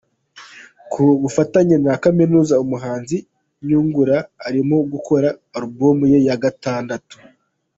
Ku 0.91 1.03
bufatanye 1.21 1.75
na 1.85 1.93
Kaminuza 2.03 2.55
umuhanzi 2.63 3.17
Nyungura 3.65 4.17
arimo 4.47 4.75
gukora 4.93 5.27
alubumu 5.55 6.05
ye 6.11 6.19
ya 6.27 6.35
gatandatu 6.43 7.15